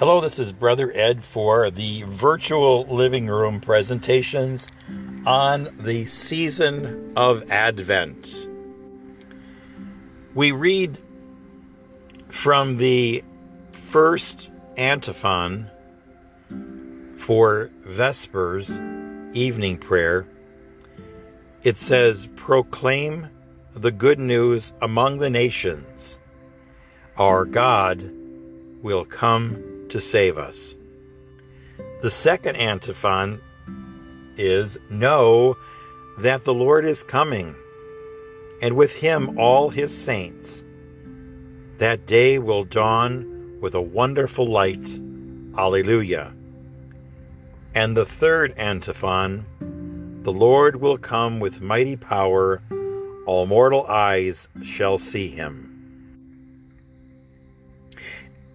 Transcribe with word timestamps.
Hello, 0.00 0.20
this 0.20 0.40
is 0.40 0.50
Brother 0.50 0.90
Ed 0.92 1.22
for 1.22 1.70
the 1.70 2.02
virtual 2.02 2.84
living 2.86 3.28
room 3.28 3.60
presentations 3.60 4.66
on 5.24 5.72
the 5.78 6.06
season 6.06 7.12
of 7.14 7.48
Advent. 7.48 8.48
We 10.34 10.50
read 10.50 10.98
from 12.28 12.76
the 12.78 13.22
first 13.70 14.48
antiphon 14.76 15.70
for 17.16 17.70
Vespers 17.84 18.76
evening 19.32 19.78
prayer. 19.78 20.26
It 21.62 21.78
says, 21.78 22.26
Proclaim 22.34 23.28
the 23.76 23.92
good 23.92 24.18
news 24.18 24.72
among 24.82 25.18
the 25.18 25.30
nations. 25.30 26.18
Our 27.16 27.44
God 27.44 28.10
will 28.82 29.04
come 29.04 29.73
to 29.90 30.00
save 30.00 30.38
us. 30.38 30.74
The 32.02 32.10
second 32.10 32.56
antiphon 32.56 33.40
is 34.36 34.78
Know 34.90 35.56
that 36.18 36.44
the 36.44 36.54
Lord 36.54 36.84
is 36.84 37.02
coming, 37.02 37.54
and 38.60 38.76
with 38.76 38.92
him 38.92 39.38
all 39.38 39.70
his 39.70 39.96
saints. 39.96 40.64
That 41.78 42.06
day 42.06 42.38
will 42.38 42.64
dawn 42.64 43.58
with 43.60 43.74
a 43.74 43.80
wonderful 43.80 44.46
light. 44.46 45.00
Alleluia. 45.56 46.32
And 47.74 47.96
the 47.96 48.06
third 48.06 48.54
antiphon 48.56 49.46
The 50.22 50.32
Lord 50.32 50.76
will 50.76 50.98
come 50.98 51.40
with 51.40 51.60
mighty 51.60 51.96
power, 51.96 52.62
all 53.26 53.46
mortal 53.46 53.86
eyes 53.86 54.48
shall 54.62 54.98
see 54.98 55.28
him. 55.28 55.73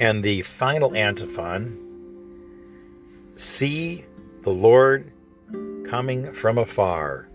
And 0.00 0.22
the 0.22 0.42
final 0.42 0.94
antiphon 0.94 1.88
See 3.38 4.04
the 4.42 4.50
Lord 4.50 5.12
coming 5.84 6.32
from 6.32 6.58
afar. 6.58 7.28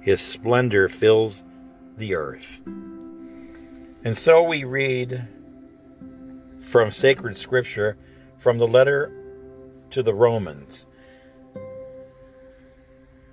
His 0.00 0.22
splendor 0.22 0.88
fills 0.88 1.42
the 1.98 2.14
earth. 2.14 2.58
And 4.02 4.16
so 4.16 4.42
we 4.42 4.64
read 4.64 5.28
from 6.62 6.90
sacred 6.90 7.36
scripture 7.36 7.98
from 8.38 8.56
the 8.56 8.66
letter 8.66 9.12
to 9.90 10.02
the 10.02 10.14
Romans. 10.14 10.86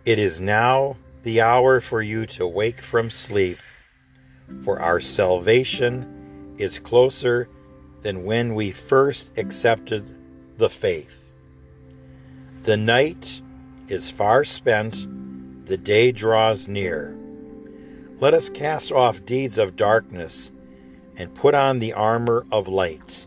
It 0.04 0.20
is 0.20 0.42
now 0.42 0.98
the 1.24 1.40
hour 1.40 1.80
for 1.80 2.02
you 2.02 2.26
to 2.26 2.46
wake 2.46 2.82
from 2.82 3.10
sleep, 3.10 3.60
for 4.66 4.82
our 4.82 5.00
salvation 5.00 6.56
is 6.58 6.80
closer 6.80 7.48
than 8.06 8.24
when 8.24 8.54
we 8.54 8.70
first 8.70 9.32
accepted 9.36 10.06
the 10.60 10.70
faith. 10.70 11.10
The 12.62 12.78
night 12.78 13.42
is 13.88 14.12
far 14.12 14.44
spent, 14.44 15.08
the 15.66 15.78
day 15.78 16.12
draws 16.12 16.68
near. 16.68 17.18
Let 18.20 18.36
us 18.36 18.48
cast 18.48 18.92
off 18.92 19.26
deeds 19.26 19.58
of 19.58 19.76
darkness 19.76 20.52
and 21.18 21.34
put 21.34 21.56
on 21.56 21.80
the 21.80 21.94
armor 21.94 22.46
of 22.52 22.68
light. 22.68 23.26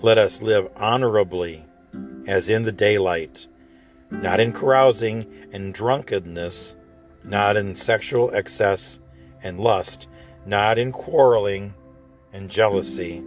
Let 0.00 0.16
us 0.16 0.40
live 0.40 0.70
honorably 0.74 1.66
as 2.26 2.48
in 2.48 2.62
the 2.62 2.72
daylight, 2.72 3.46
not 4.10 4.40
in 4.40 4.54
carousing 4.54 5.30
and 5.52 5.74
drunkenness, 5.74 6.74
not 7.22 7.58
in 7.58 7.76
sexual 7.76 8.34
excess 8.34 9.00
and 9.42 9.60
lust, 9.60 10.06
not 10.46 10.78
in 10.78 10.92
quarreling 10.92 11.74
and 12.32 12.48
jealousy 12.48 13.22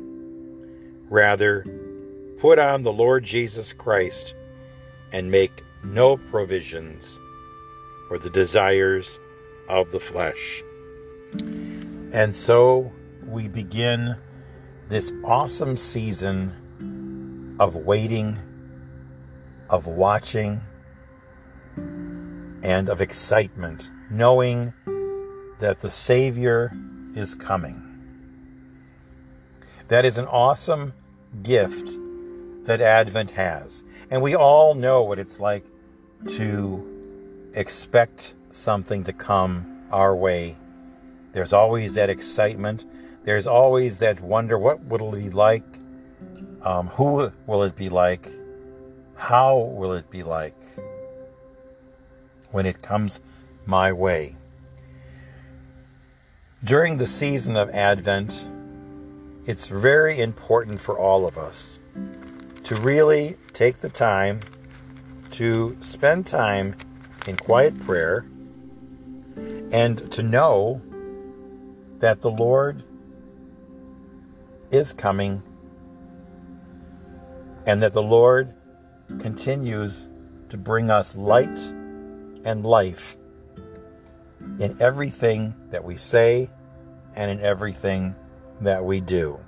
Rather, 1.09 1.63
put 2.39 2.59
on 2.59 2.83
the 2.83 2.94
Lord 2.94 3.23
Jesus 3.23 3.73
Christ 3.73 4.34
and 5.12 5.31
make 5.31 5.63
no 5.84 6.18
provisions 6.18 7.19
for 8.07 8.19
the 8.19 8.29
desires 8.29 9.19
of 9.69 9.91
the 9.91 10.00
flesh. 10.00 10.63
And 12.13 12.34
so 12.34 12.91
we 13.25 13.47
begin 13.47 14.16
this 14.90 15.12
awesome 15.23 15.75
season 15.75 17.56
of 17.59 17.75
waiting, 17.75 18.38
of 19.69 19.88
watching, 19.88 20.62
and 22.63 22.89
of 22.89 23.01
excitement, 23.01 23.91
knowing 24.09 24.74
that 25.59 25.79
the 25.79 25.91
Savior 25.91 26.72
is 27.16 27.35
coming. 27.35 27.87
That 29.88 30.03
is 30.03 30.18
an 30.18 30.25
awesome 30.25 30.94
gift 31.44 31.98
that 32.66 32.81
Advent 32.81 33.31
has. 33.31 33.84
And 34.09 34.22
we 34.22 34.36
all 34.36 34.74
know 34.74 35.03
what 35.03 35.20
it's 35.20 35.40
like 35.40 35.66
to 36.36 37.52
expect 37.53 38.34
something 38.52 39.03
to 39.06 39.14
come 39.14 39.84
our 39.92 40.16
way. 40.16 40.58
There's 41.31 41.53
always 41.53 41.94
that 41.94 42.09
excitement. 42.09 42.86
There's 43.24 43.48
always 43.48 44.00
that 44.00 44.20
wonder 44.20 44.58
what 44.58 44.84
will 44.86 45.16
it 45.16 45.20
be 45.20 45.30
like? 45.30 45.64
Um, 46.64 46.88
who 46.88 47.31
will 47.46 47.64
it 47.64 47.75
be 47.75 47.90
like? 47.90 48.28
How 49.16 49.58
will 49.58 49.94
it 49.94 50.09
be 50.09 50.24
like 50.24 50.56
when 52.52 52.66
it 52.66 52.81
comes 52.81 53.19
my 53.66 53.92
way? 53.94 54.36
During 56.64 56.98
the 56.98 57.08
season 57.08 57.56
of 57.56 57.69
Advent, 57.69 58.48
it's 59.47 59.68
very 59.68 60.19
important 60.19 60.78
for 60.78 61.00
all 61.00 61.25
of 61.25 61.38
us 61.38 61.80
to 62.66 62.75
really 62.75 63.38
take 63.53 63.78
the 63.78 63.88
time 63.88 64.41
to 65.31 65.78
spend 65.80 66.28
time 66.28 66.75
in 67.28 67.38
quiet 67.38 67.80
prayer 67.86 68.25
and 69.72 70.12
to 70.12 70.22
know 70.22 70.81
that 72.00 72.19
the 72.19 72.30
Lord 72.30 72.84
is 74.69 74.91
coming 74.91 75.41
and 77.66 77.81
that 77.81 77.94
the 77.94 78.03
Lord 78.03 78.53
continues 79.19 80.09
to 80.50 80.57
bring 80.57 80.90
us 80.90 81.16
light 81.16 81.72
and 82.44 82.66
life 82.66 83.16
in 84.59 84.75
everything 84.81 85.53
that 85.69 85.86
we 85.86 85.96
say 85.96 86.50
and 87.16 87.31
in 87.31 87.40
everything 87.40 88.13
that 88.62 88.84
we 88.84 89.00
do. 89.00 89.40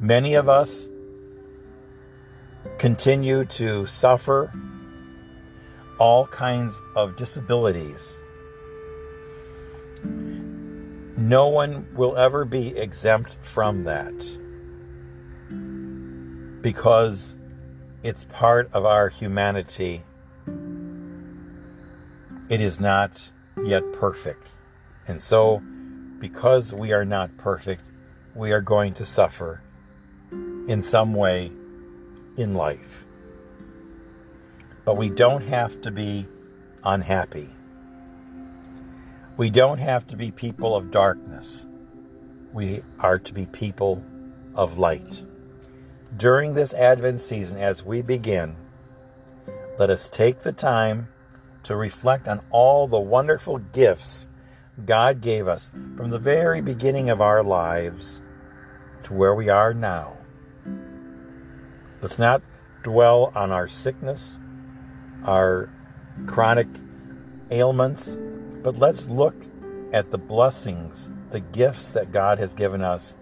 Many 0.00 0.34
of 0.34 0.48
us 0.48 0.88
continue 2.78 3.44
to 3.44 3.86
suffer 3.86 4.52
all 5.98 6.26
kinds 6.26 6.80
of 6.96 7.16
disabilities. 7.16 8.18
No 11.16 11.48
one 11.48 11.86
will 11.94 12.16
ever 12.16 12.44
be 12.44 12.76
exempt 12.76 13.36
from 13.40 13.84
that 13.84 14.12
because 16.60 17.36
it's 18.02 18.24
part 18.24 18.70
of 18.74 18.84
our 18.84 19.08
humanity. 19.08 20.02
It 22.50 22.60
is 22.60 22.80
not 22.80 23.30
yet 23.64 23.82
perfect. 23.92 24.46
And 25.06 25.22
so 25.22 25.62
because 26.24 26.72
we 26.72 26.90
are 26.90 27.04
not 27.04 27.36
perfect, 27.36 27.82
we 28.34 28.50
are 28.50 28.62
going 28.62 28.94
to 28.94 29.04
suffer 29.04 29.60
in 30.66 30.80
some 30.80 31.12
way 31.12 31.52
in 32.38 32.54
life. 32.54 33.04
But 34.86 34.96
we 34.96 35.10
don't 35.10 35.42
have 35.42 35.82
to 35.82 35.90
be 35.90 36.26
unhappy. 36.82 37.50
We 39.36 39.50
don't 39.50 39.76
have 39.76 40.06
to 40.06 40.16
be 40.16 40.30
people 40.30 40.74
of 40.74 40.90
darkness. 40.90 41.66
We 42.54 42.80
are 43.00 43.18
to 43.18 43.34
be 43.34 43.44
people 43.44 44.02
of 44.54 44.78
light. 44.78 45.22
During 46.16 46.54
this 46.54 46.72
Advent 46.72 47.20
season, 47.20 47.58
as 47.58 47.84
we 47.84 48.00
begin, 48.00 48.56
let 49.78 49.90
us 49.90 50.08
take 50.08 50.40
the 50.40 50.52
time 50.52 51.08
to 51.64 51.76
reflect 51.76 52.28
on 52.28 52.40
all 52.48 52.88
the 52.88 52.98
wonderful 52.98 53.58
gifts 53.58 54.26
God 54.84 55.20
gave 55.20 55.46
us 55.46 55.70
from 55.96 56.10
the 56.10 56.18
very 56.18 56.60
beginning 56.60 57.10
of 57.10 57.20
our 57.20 57.42
lives 57.42 58.22
to 59.04 59.12
where 59.12 59.34
we 59.34 59.48
are 59.48 59.72
now. 59.72 60.16
Let's 62.02 62.18
not 62.18 62.42
dwell 62.82 63.32
on 63.34 63.52
our 63.52 63.68
sickness, 63.68 64.38
our 65.24 65.70
chronic 66.26 66.68
ailments, 67.50 68.18
but 68.62 68.76
let's 68.76 69.06
look 69.08 69.36
at 69.92 70.10
the 70.10 70.18
blessings, 70.18 71.08
the 71.30 71.40
gifts 71.40 71.92
that 71.92 72.10
God 72.10 72.38
has 72.38 72.52
given 72.52 72.82
us 72.82 73.14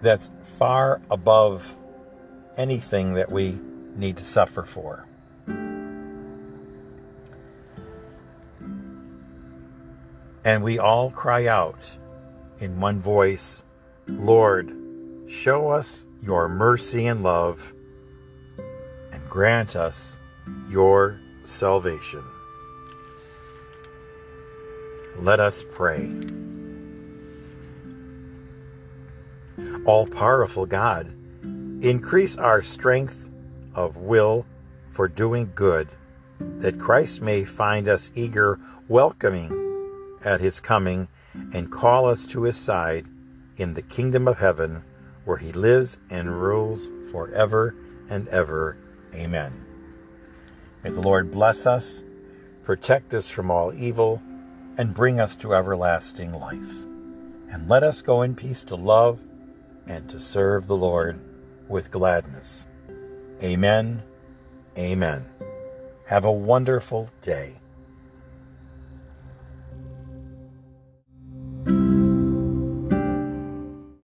that's 0.00 0.30
far 0.42 1.00
above 1.10 1.76
anything 2.56 3.14
that 3.14 3.30
we 3.30 3.58
need 3.94 4.16
to 4.16 4.24
suffer 4.24 4.62
for. 4.62 5.06
And 10.44 10.62
we 10.62 10.78
all 10.78 11.10
cry 11.10 11.46
out 11.46 11.78
in 12.60 12.78
one 12.78 13.00
voice, 13.00 13.64
Lord, 14.06 14.76
show 15.26 15.70
us 15.70 16.04
your 16.22 16.50
mercy 16.50 17.06
and 17.06 17.22
love, 17.22 17.72
and 19.10 19.26
grant 19.30 19.74
us 19.74 20.18
your 20.68 21.18
salvation. 21.44 22.22
Let 25.16 25.40
us 25.40 25.64
pray. 25.72 26.10
All 29.86 30.06
powerful 30.06 30.66
God, 30.66 31.06
increase 31.82 32.36
our 32.36 32.60
strength 32.60 33.30
of 33.74 33.96
will 33.96 34.44
for 34.90 35.08
doing 35.08 35.52
good, 35.54 35.88
that 36.38 36.78
Christ 36.78 37.22
may 37.22 37.44
find 37.44 37.88
us 37.88 38.10
eager, 38.14 38.60
welcoming 38.88 39.63
at 40.24 40.40
his 40.40 40.60
coming, 40.60 41.08
and 41.52 41.70
call 41.70 42.06
us 42.06 42.26
to 42.26 42.44
his 42.44 42.56
side 42.56 43.06
in 43.56 43.74
the 43.74 43.82
kingdom 43.82 44.26
of 44.26 44.38
heaven, 44.38 44.82
where 45.24 45.36
he 45.36 45.52
lives 45.52 45.98
and 46.10 46.40
rules 46.40 46.90
forever 47.10 47.74
and 48.08 48.28
ever. 48.28 48.76
Amen. 49.14 49.64
May 50.82 50.90
the 50.90 51.00
Lord 51.00 51.30
bless 51.30 51.66
us, 51.66 52.02
protect 52.62 53.14
us 53.14 53.30
from 53.30 53.50
all 53.50 53.72
evil, 53.72 54.20
and 54.76 54.94
bring 54.94 55.20
us 55.20 55.36
to 55.36 55.54
everlasting 55.54 56.32
life. 56.32 56.84
And 57.50 57.68
let 57.68 57.82
us 57.82 58.02
go 58.02 58.22
in 58.22 58.34
peace 58.34 58.64
to 58.64 58.74
love 58.74 59.22
and 59.86 60.08
to 60.10 60.18
serve 60.18 60.66
the 60.66 60.76
Lord 60.76 61.20
with 61.68 61.90
gladness. 61.90 62.66
Amen. 63.42 64.02
Amen. 64.76 65.24
Have 66.06 66.24
a 66.24 66.32
wonderful 66.32 67.08
day. 67.22 67.60